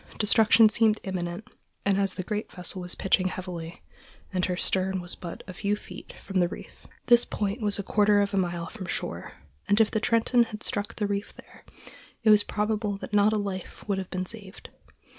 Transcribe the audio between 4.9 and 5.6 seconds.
was but a